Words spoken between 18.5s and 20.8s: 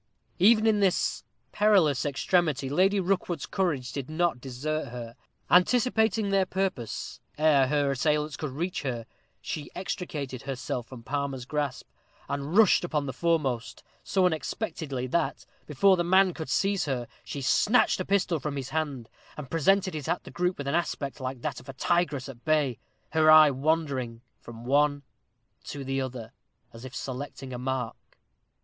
his hand, and presented it at the group with an